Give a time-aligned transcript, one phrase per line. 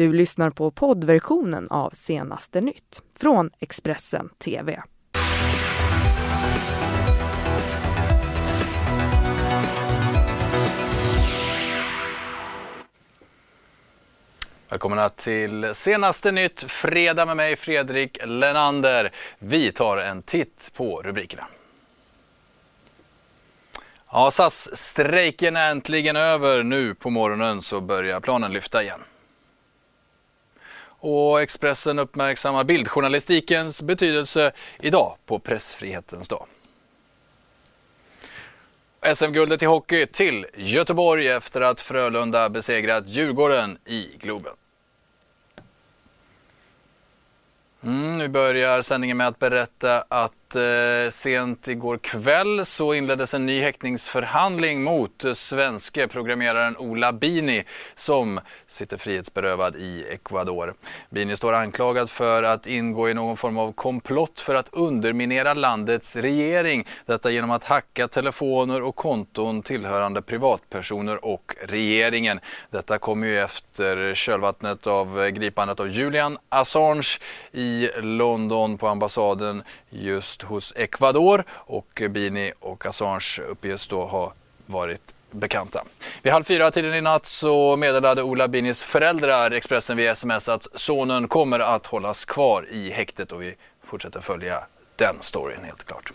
[0.00, 4.82] Du lyssnar på poddversionen av Senaste nytt från Expressen TV.
[14.68, 19.12] Välkomna till senaste nytt fredag med mig Fredrik Lenander.
[19.38, 21.46] Vi tar en titt på rubrikerna.
[24.12, 26.62] Ja, SAS-strejken är äntligen över.
[26.62, 29.00] Nu på morgonen så börjar planen lyfta igen.
[31.00, 36.46] Och Expressen uppmärksammar bildjournalistikens betydelse idag på pressfrihetens dag.
[39.14, 44.52] SM-guldet i hockey till Göteborg efter att Frölunda besegrat Djurgården i Globen.
[47.82, 53.46] Mm, nu börjar sändningen med att berätta att eh, sent igår kväll så inleddes en
[53.46, 57.64] ny häktningsförhandling mot svenske programmeraren Ola Bini
[57.94, 60.74] som sitter frihetsberövad i Ecuador.
[61.10, 66.16] Bini står anklagad för att ingå i någon form av komplott för att underminera landets
[66.16, 66.86] regering.
[67.06, 72.40] Detta genom att hacka telefoner och konton tillhörande privatpersoner och regeringen.
[72.70, 77.18] Detta kommer ju efter kölvattnet av eh, gripandet av Julian Assange
[77.52, 84.32] i London på ambassaden just hos Ecuador och Bini och Assange uppges då ha
[84.66, 85.84] varit bekanta.
[86.22, 90.66] Vid halv fyra tiden i natt så meddelade Ola Binis föräldrar Expressen via sms att
[90.74, 94.64] sonen kommer att hållas kvar i häktet och vi fortsätter följa
[94.96, 96.12] den storyn helt klart.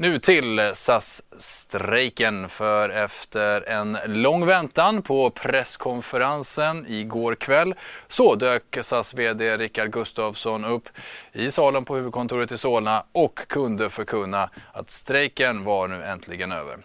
[0.00, 7.74] Nu till SAS-strejken för efter en lång väntan på presskonferensen igår kväll
[8.08, 10.88] så dök SAS VD Rickard Gustafsson upp
[11.32, 16.78] i salen på huvudkontoret i Solna och kunde förkunna att strejken var nu äntligen över.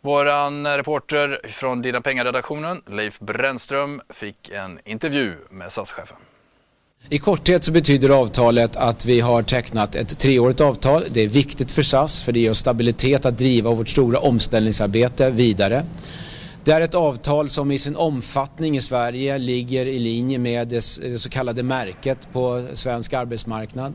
[0.00, 6.16] Våran reporter från Dina Pengar-redaktionen, Leif Brännström, fick en intervju med SAS-chefen.
[7.08, 11.04] I korthet så betyder avtalet att vi har tecknat ett treårigt avtal.
[11.10, 15.30] Det är viktigt för SAS för det ger oss stabilitet att driva vårt stora omställningsarbete
[15.30, 15.86] vidare.
[16.64, 20.82] Det är ett avtal som i sin omfattning i Sverige ligger i linje med det,
[21.18, 23.94] så kallade märket på svensk arbetsmarknad.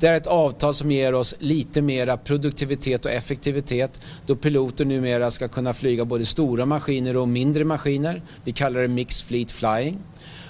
[0.00, 5.30] Det är ett avtal som ger oss lite mera produktivitet och effektivitet då piloter numera
[5.30, 8.22] ska kunna flyga både stora maskiner och mindre maskiner.
[8.44, 9.98] Vi kallar det Mixed Fleet Flying.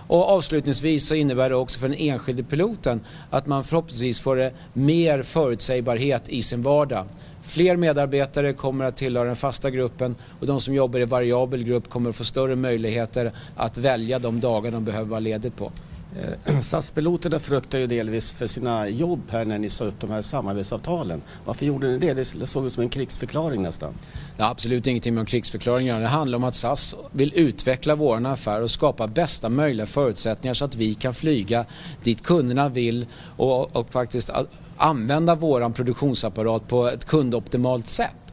[0.08, 4.48] Och avslutningsvis så innebär det också för den enskilde piloten att man förhoppningsvis får eh,
[4.72, 7.04] mer förutsägbarhet i sin vardag.
[7.42, 11.91] Fler medarbetare kommer att tillhöra den fasta gruppen och de som jobbar i variabel grupp
[11.91, 15.72] kommer att få större möjligheter att välja de dagar de behöver vara ledigt på.
[16.16, 20.22] Eh, SAS-piloterna fruktar ju delvis för sina jobb här när ni sa upp de här
[20.22, 21.22] samarbetsavtalen.
[21.44, 22.14] Varför gjorde ni det?
[22.14, 23.94] Det såg ut som en krigsförklaring nästan.
[24.36, 26.00] Det har absolut ingenting med en krigsförklaring att göra.
[26.00, 30.64] Det handlar om att SAS vill utveckla vår affär och skapa bästa möjliga förutsättningar så
[30.64, 31.64] att vi kan flyga
[32.04, 34.30] dit kunderna vill och, och faktiskt
[34.76, 38.28] använda vår produktionsapparat på ett kundoptimalt sätt.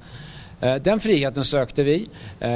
[0.62, 2.10] Eh, den friheten sökte vi.
[2.40, 2.50] Eh,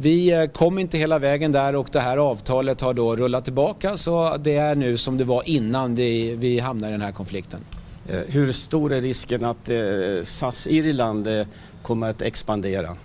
[0.00, 3.96] vi eh, kom inte hela vägen där och det här avtalet har då rullat tillbaka
[3.96, 7.60] så det är nu som det var innan vi hamnade i den här konflikten.
[8.26, 9.70] Hur stor är risken att
[10.22, 11.28] SAS Irland
[11.82, 12.96] kommer att expandera?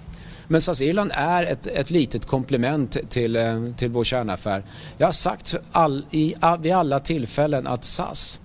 [0.47, 3.37] Men SAS Irland är ett, ett litet komplement till,
[3.77, 4.63] till vår kärnaffär.
[4.97, 8.39] Jag har sagt all, i, vid alla tillfällen att SAS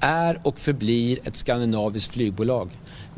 [0.00, 2.70] är och förblir ett skandinaviskt flygbolag.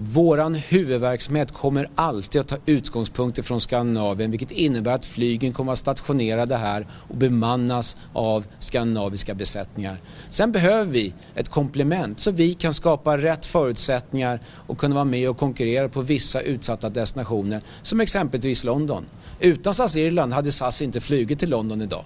[0.02, 5.78] Våran huvudverksamhet kommer alltid att ta utgångspunkter från Skandinavien vilket innebär att flygen kommer att
[5.78, 10.00] stationerade här och bemannas av skandinaviska besättningar.
[10.28, 15.30] Sen behöver vi ett komplement så vi kan skapa rätt förutsättningar och kunna vara med
[15.30, 19.04] och konkurrera på vissa utsatta destinationer som exempelvis London.
[19.40, 22.04] Utan SAS Irland hade SAS inte flugit till London idag.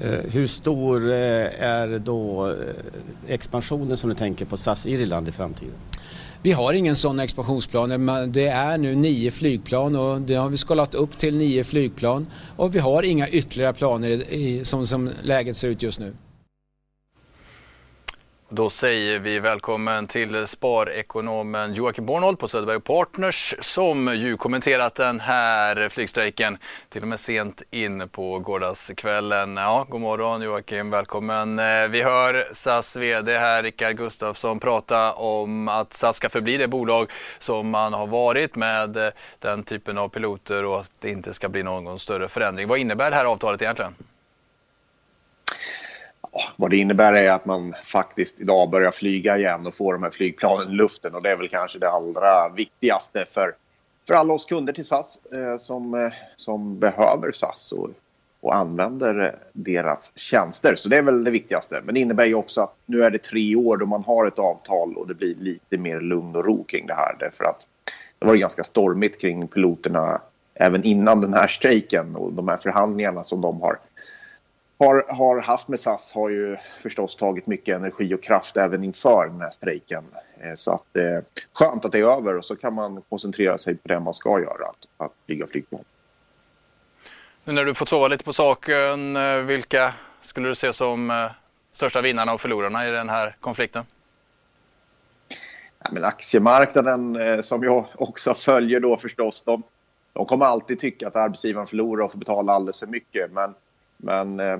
[0.00, 1.16] Eh, hur stor eh,
[1.62, 2.54] är då eh,
[3.28, 5.74] expansionen som du tänker på SAS Irland i framtiden?
[6.44, 7.88] Vi har ingen sån expansionsplan.
[8.32, 12.74] Det är nu nio flygplan och det har vi skalat upp till nio flygplan och
[12.74, 16.12] vi har inga ytterligare planer i, som, som läget ser ut just nu.
[18.48, 25.20] Då säger vi välkommen till sparekonomen Joakim Bornold på Söderberg Partners som ju kommenterat den
[25.20, 26.58] här flygstrejken
[26.88, 29.56] till och med sent in på gårdagskvällen.
[29.56, 31.58] Ja, god morgon Joakim, välkommen.
[31.58, 36.68] Eh, vi hör SAS VD här, Rickard Gustafsson, prata om att SAS ska förbli det
[36.68, 41.32] bolag som man har varit med eh, den typen av piloter och att det inte
[41.34, 42.68] ska bli någon större förändring.
[42.68, 43.94] Vad innebär det här avtalet egentligen?
[46.56, 50.10] Vad det innebär är att man faktiskt idag börjar flyga igen och får de här
[50.10, 53.54] flygplanen i luften och det är väl kanske det allra viktigaste för,
[54.06, 57.90] för alla oss kunder till SAS eh, som, eh, som behöver SAS och,
[58.40, 60.74] och använder eh, deras tjänster.
[60.76, 61.82] Så det är väl det viktigaste.
[61.84, 64.38] Men det innebär ju också att nu är det tre år då man har ett
[64.38, 67.16] avtal och det blir lite mer lugn och ro kring det här.
[67.20, 67.60] Därför att
[68.18, 70.20] det var ganska stormigt kring piloterna
[70.54, 73.78] även innan den här strejken och de här förhandlingarna som de har,
[74.78, 79.26] har, har haft med SAS har ju förstås tagit mycket energi och kraft även inför
[79.26, 80.04] den här strejken.
[80.40, 83.58] Eh, så att det är skönt att det är över och så kan man koncentrera
[83.58, 85.84] sig på det man ska göra, att, att flyga flygplan.
[87.44, 91.30] Nu när du fått sova lite på saken, eh, vilka skulle du se som eh,
[91.72, 93.84] största vinnarna och förlorarna i den här konflikten?
[95.78, 99.62] Ja, men aktiemarknaden som jag också följer då förstås, de,
[100.12, 103.32] de kommer alltid tycka att arbetsgivaren förlorar och får betala alldeles för mycket.
[103.32, 103.54] Men,
[103.96, 104.58] men eh,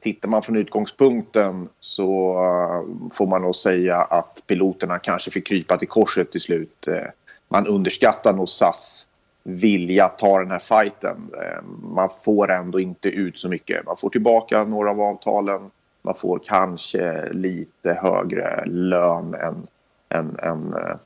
[0.00, 5.76] tittar man från utgångspunkten så eh, får man nog säga att piloterna kanske fick krypa
[5.76, 6.86] till korset till slut.
[6.88, 7.06] Eh,
[7.48, 9.06] man underskattar nog SAS
[9.42, 11.30] vilja att ta den här fighten.
[11.42, 13.86] Eh, man får ändå inte ut så mycket.
[13.86, 15.70] Man får tillbaka några av avtalen.
[16.02, 19.66] Man får kanske lite högre lön än,
[20.08, 20.96] än, än, eh,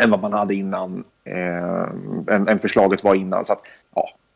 [0.00, 1.82] än vad man hade innan eh,
[2.34, 3.44] än, än förslaget var innan.
[3.44, 3.62] Så att,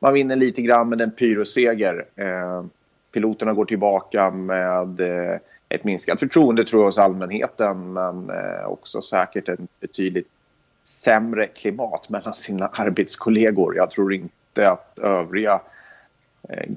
[0.06, 2.06] man vinner lite grann med en pyroseger.
[2.16, 2.64] Eh,
[3.12, 5.38] piloterna går tillbaka med eh,
[5.68, 10.28] ett minskat förtroende tror jag hos allmänheten men eh, också säkert ett betydligt
[10.84, 13.76] sämre klimat mellan sina arbetskollegor.
[13.76, 15.60] Jag tror inte att övriga
[16.48, 16.70] eh,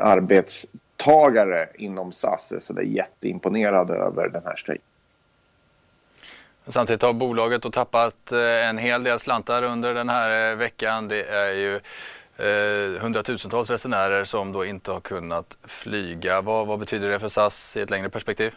[0.00, 4.86] arbetstagare inom SAS är så där jätteimponerade över den här strejken.
[6.66, 11.08] Samtidigt har bolaget då tappat eh, en hel del slantar under den här eh, veckan.
[11.08, 11.80] Det är ju
[12.36, 16.40] eh, hundratusentals resenärer som då inte har kunnat flyga.
[16.40, 18.54] Vad, vad betyder det för SAS i ett längre perspektiv?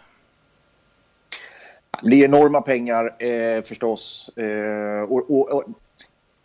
[2.01, 4.29] Det är enorma pengar eh, förstås.
[4.37, 5.63] Eh, och, och, och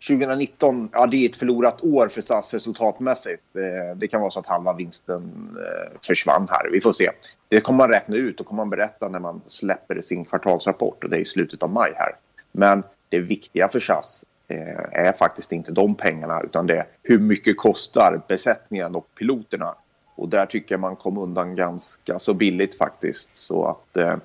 [0.07, 3.43] 2019, ja det är ett förlorat år för SAS resultatmässigt.
[3.55, 6.69] Eh, det kan vara så att halva vinsten eh, försvann här.
[6.71, 7.09] Vi får se.
[7.49, 11.09] Det kommer man räkna ut och kommer man berätta när man släpper sin kvartalsrapport och
[11.09, 12.15] det är i slutet av maj här.
[12.51, 17.19] Men det viktiga för SAS Eh, är faktiskt inte de pengarna utan det är hur
[17.19, 19.75] mycket kostar besättningen och piloterna.
[20.15, 23.29] Och där tycker jag man kom undan ganska så billigt faktiskt.
[23.33, 24.15] Så att eh,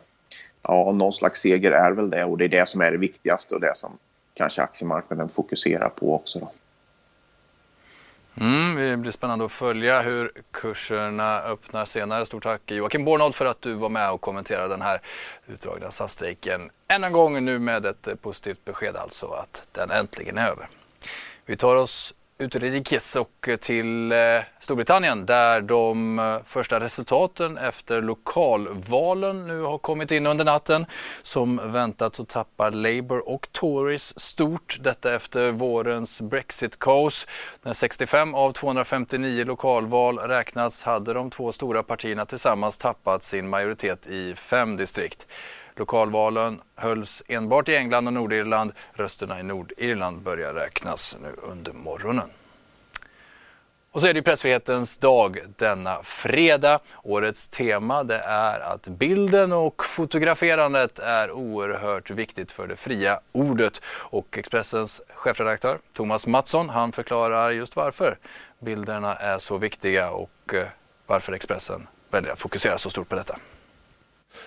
[0.62, 3.55] ja, någon slags seger är väl det och det är det som är det viktigaste
[3.55, 3.99] och det som
[4.34, 6.38] kanske aktiemarknaden fokuserar på också.
[6.38, 6.52] Då.
[8.41, 12.27] Mm, det blir spännande att följa hur kurserna öppnar senare.
[12.27, 15.00] Stort tack Joakim Bornold för att du var med och kommenterade den här
[15.47, 16.71] utdragna SAS-strejken.
[16.88, 20.69] Än en gång nu med ett positivt besked alltså att den äntligen är över.
[21.47, 24.19] Vi tar oss utrikes och eh, till eh,
[24.60, 30.87] Storbritannien där de eh, första resultaten efter lokalvalen nu har kommit in under natten.
[31.22, 37.26] Som väntat så tappar Labour och Tories stort, detta efter vårens Brexit-kaos.
[37.62, 44.06] När 65 av 259 lokalval räknats hade de två stora partierna tillsammans tappat sin majoritet
[44.06, 45.26] i fem distrikt.
[45.81, 48.73] Lokalvalen hölls enbart i England och Nordirland.
[48.93, 52.31] Rösterna i Nordirland börjar räknas nu under morgonen.
[53.91, 56.81] Och så är det pressfrihetens dag denna fredag.
[57.03, 63.82] Årets tema det är att bilden och fotograferandet är oerhört viktigt för det fria ordet.
[63.87, 68.19] Och Expressens chefredaktör Thomas Mattsson han förklarar just varför
[68.59, 70.67] bilderna är så viktiga och eh,
[71.06, 73.37] varför Expressen väljer att fokusera så stort på detta.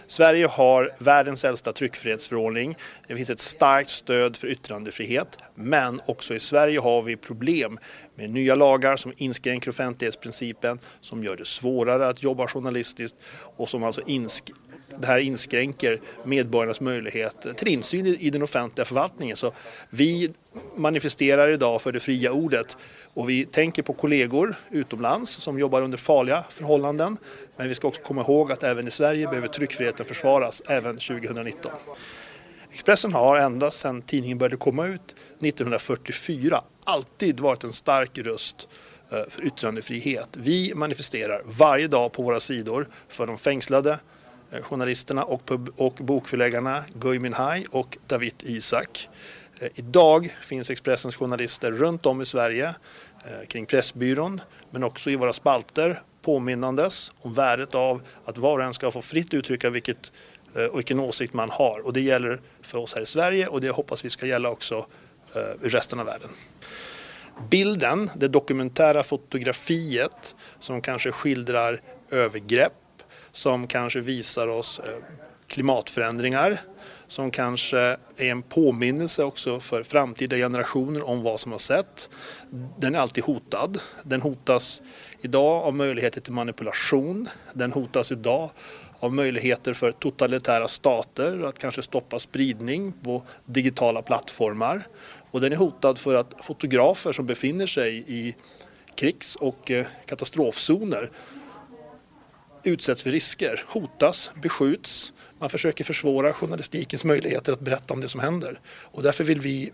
[0.07, 2.75] Sverige har världens äldsta tryckfrihetsförordning.
[3.07, 5.37] Det finns ett starkt stöd för yttrandefrihet.
[5.55, 7.79] Men också i Sverige har vi problem
[8.15, 13.17] med nya lagar som inskränker offentlighetsprincipen, som gör det svårare att jobba journalistiskt
[13.57, 14.51] och som alltså insk
[14.99, 19.37] det här inskränker medborgarnas möjlighet till insyn i den offentliga förvaltningen.
[19.37, 19.51] Så
[19.89, 20.31] vi
[20.75, 22.77] manifesterar idag för det fria ordet
[23.13, 27.17] och vi tänker på kollegor utomlands som jobbar under farliga förhållanden.
[27.57, 31.71] Men vi ska också komma ihåg att även i Sverige behöver tryckfriheten försvaras även 2019.
[32.71, 38.67] Expressen har ända sedan tidningen började komma ut 1944 alltid varit en stark röst
[39.11, 40.29] eh, för yttrandefrihet.
[40.31, 43.99] Vi manifesterar varje dag på våra sidor för de fängslade
[44.51, 49.09] eh, journalisterna och, och bokförläggarna Gui Minhai och David Isak.
[49.59, 52.75] Eh, idag finns Expressens journalister runt om i Sverige
[53.25, 58.65] Eh, kring Pressbyrån men också i våra spalter påminnandes om värdet av att var och
[58.65, 60.11] en ska få fritt uttrycka vilket
[60.55, 61.85] eh, och vilken åsikt man har.
[61.85, 64.85] Och det gäller för oss här i Sverige och det hoppas vi ska gälla också
[65.35, 66.29] eh, i resten av världen.
[67.49, 72.73] Bilden, det dokumentära fotografiet som kanske skildrar övergrepp,
[73.31, 74.81] som kanske visar oss
[75.47, 76.59] klimatförändringar
[77.07, 77.79] som kanske
[78.17, 82.09] är en påminnelse också för framtida generationer om vad som har sett.
[82.77, 83.79] Den är alltid hotad.
[84.03, 84.81] Den hotas
[85.21, 87.29] idag av möjligheter till manipulation.
[87.53, 88.49] Den hotas idag
[88.99, 94.83] av möjligheter för totalitära stater att kanske stoppa spridning på digitala plattformar.
[95.31, 98.35] Och den är hotad för att fotografer som befinner sig i
[98.95, 101.09] krigs och eh, katastrofzoner
[102.63, 105.13] utsätts för risker, hotas, beskjuts.
[105.39, 108.59] Man försöker försvåra journalistikens möjligheter att berätta om det som händer.
[108.65, 109.71] Och därför vill vi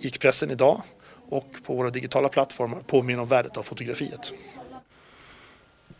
[0.00, 0.82] i Expressen idag
[1.28, 4.32] och på våra digitala plattformar påminna om värdet av fotografiet.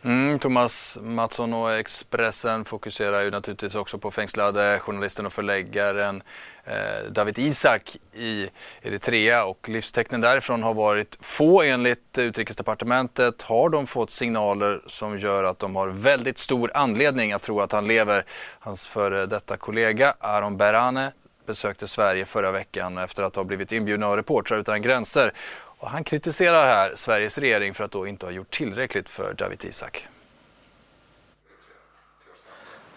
[0.06, 6.22] Mm, Thomas Mattsson och Expressen fokuserar ju naturligtvis också på fängslade journalisten och förläggaren
[6.64, 8.48] eh, David Isak i
[8.82, 11.62] Eritrea och livstecknen därifrån har varit få.
[11.62, 17.42] Enligt Utrikesdepartementet har de fått signaler som gör att de har väldigt stor anledning att
[17.42, 18.24] tro att han lever.
[18.58, 21.12] Hans före detta kollega Aron Berhane
[21.46, 25.32] besökte Sverige förra veckan efter att ha blivit inbjuden av Reportrar utan gränser
[25.78, 29.64] och han kritiserar här Sveriges regering för att då inte ha gjort tillräckligt för David
[29.64, 30.06] Isak.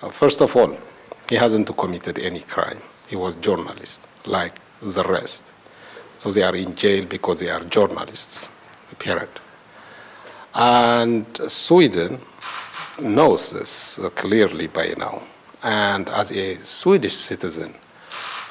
[0.03, 0.75] Uh, first of all,
[1.29, 2.79] he hasn't committed any crime.
[3.07, 4.55] He was journalist, like
[4.95, 5.43] the rest.
[6.17, 8.49] So they are in jail because they are journalists,
[8.97, 9.29] period.
[10.53, 12.19] And Sweden
[12.99, 15.21] knows this uh, clearly by now.
[15.61, 17.73] And as a Swedish citizen,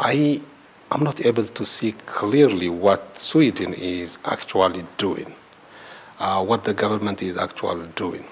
[0.00, 0.42] I
[0.90, 5.34] I'm not able to see clearly what Sweden is actually doing,
[6.18, 8.24] uh, what the government is actually doing,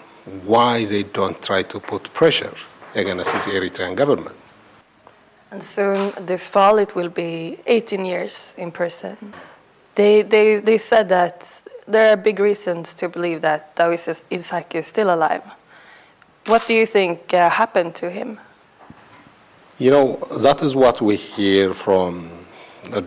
[0.45, 2.55] why they don't try to put pressure
[2.95, 4.37] against the Eritrean government.
[5.51, 9.35] And soon, this fall, it will be 18 years in prison.
[9.95, 11.47] They, they, they said that
[11.87, 15.43] there are big reasons to believe that Dawis Isaac is still alive.
[16.47, 18.41] What do you think uh, happened to him?
[19.79, 22.36] You know, that is what we hear from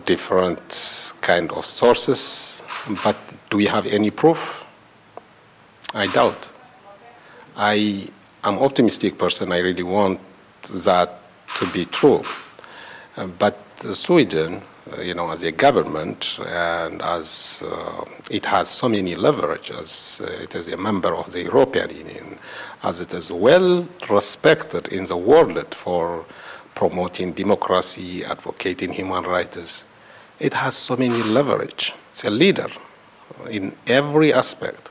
[0.05, 2.63] different kind of sources,
[3.03, 3.15] but
[3.49, 4.65] do we have any proof?
[5.93, 6.49] I doubt.
[7.55, 8.07] I
[8.43, 9.51] am optimistic person.
[9.51, 10.19] I really want
[10.69, 11.19] that
[11.57, 12.21] to be true.
[13.17, 13.57] Uh, but
[13.93, 14.61] Sweden,
[14.97, 20.21] uh, you know, as a government and as uh, it has so many leverage, as
[20.23, 22.39] uh, it is a member of the European Union,
[22.83, 26.25] as it is well respected in the world for
[26.79, 29.85] promoting democracy, advocating human rights.
[30.39, 31.93] It has so many leverage.
[32.11, 32.69] It's a leader
[33.49, 34.89] in every aspect.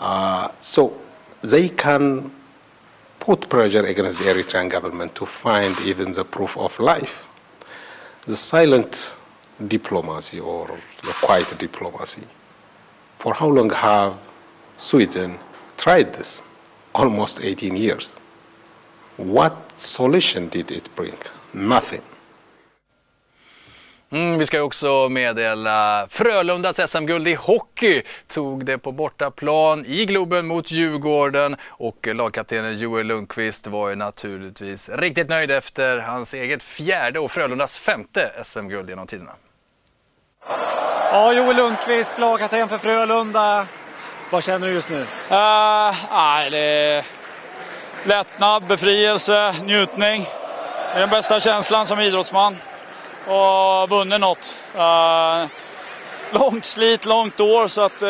[0.00, 0.98] Uh, so
[1.42, 2.32] they can
[3.20, 7.26] put pressure against the Eritrean government to find even the proof of life.
[8.26, 9.14] The silent
[9.68, 10.66] diplomacy or
[11.02, 12.26] the quiet diplomacy.
[13.18, 14.14] For how long have
[14.78, 15.38] Sweden
[15.76, 16.42] tried this?
[16.94, 18.18] Almost 18 years.
[19.16, 21.18] What solution did it bring?
[21.52, 22.00] Nothing.
[24.12, 30.46] Mm, vi ska också meddela Frölundas SM-guld i hockey tog det på bortaplan i Globen
[30.46, 37.20] mot Djurgården och lagkaptenen Joel Lundqvist var ju naturligtvis riktigt nöjd efter hans eget fjärde
[37.20, 39.32] och Frölundas femte SM-guld genom tiderna.
[41.12, 43.66] Ja, Joel Lundqvist, lagkapten för Frölunda.
[44.30, 45.00] Vad känner du just nu?
[45.00, 45.06] Uh,
[46.10, 47.04] nej, det
[48.04, 50.28] lättnad, befrielse, njutning.
[50.92, 52.56] Det är den bästa känslan som idrottsman.
[53.26, 54.56] Och vunnit något.
[54.76, 55.46] Uh,
[56.30, 58.08] långt slit, långt år, så att, uh,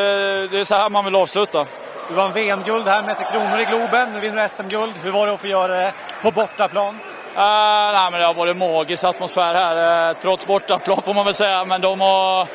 [0.50, 1.66] det är så här man vill avsluta.
[2.08, 4.12] Du vann VM-guld här med Kronor i Globen.
[4.12, 4.92] Nu vinner du SM-guld.
[5.02, 6.88] Hur var det att få göra det på bortaplan?
[6.88, 7.40] Uh,
[7.92, 11.64] nej, men det har varit magisk atmosfär här, uh, trots bortaplan får man väl säga.
[11.64, 12.46] Men de har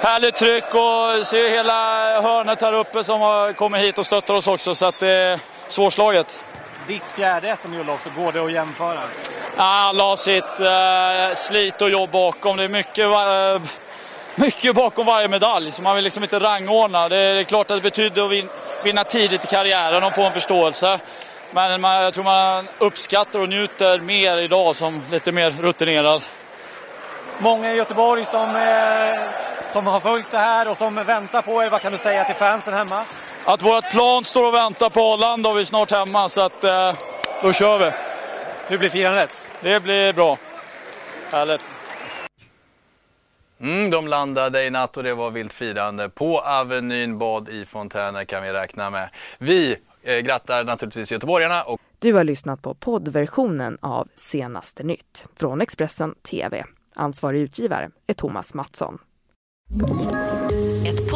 [0.00, 1.72] härligt tryck och ser hela
[2.20, 4.74] hörnet här uppe som har kommit hit och stöttar oss också.
[4.74, 6.42] Så att är svårslaget.
[6.86, 9.00] Ditt fjärde SM-guld också, går det att jämföra?
[9.56, 12.56] Alla har sitt eh, slit och jobb bakom.
[12.56, 13.70] Det är mycket, eh,
[14.34, 17.08] mycket bakom varje medalj, så man vill liksom inte rangordna.
[17.08, 18.48] Det är, det är klart att det betyder att vin,
[18.84, 21.00] vinna tidigt i karriären och få en förståelse.
[21.50, 26.22] Men man, jag tror man uppskattar och njuter mer idag som lite mer rutinerad.
[27.38, 29.20] Många i Göteborg som, eh,
[29.68, 31.70] som har följt det här och som väntar på er.
[31.70, 33.04] Vad kan du säga till fansen hemma?
[33.48, 36.64] Att vårt plan står och väntar på Arlanda och vi är snart hemma, så att,
[36.64, 36.94] eh,
[37.42, 37.92] då kör vi.
[38.68, 39.30] Hur blir firandet?
[39.60, 40.38] Det blir bra.
[41.30, 41.60] Härligt.
[43.60, 48.24] Mm, de landade i natt och det var vilt firande på Avenyn bad i fontäner
[48.24, 49.08] kan vi räkna med.
[49.38, 51.62] Vi eh, grattar naturligtvis göteborgarna.
[51.62, 51.80] Och...
[51.98, 56.64] Du har lyssnat på poddversionen av Senaste nytt från Expressen TV.
[56.94, 58.98] Ansvarig utgivare är Thomas Mattsson.